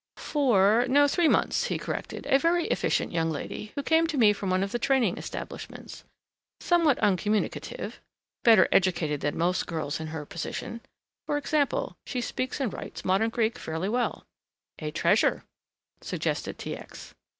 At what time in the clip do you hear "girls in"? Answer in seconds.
9.67-10.07